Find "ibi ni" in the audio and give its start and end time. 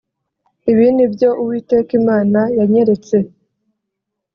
0.71-1.05